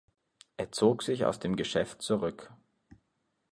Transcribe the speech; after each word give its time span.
Er 0.57 0.71
zog 0.71 1.03
sich 1.03 1.25
aus 1.25 1.37
dem 1.37 1.55
Geschäft 1.55 2.01
zurück. 2.01 2.51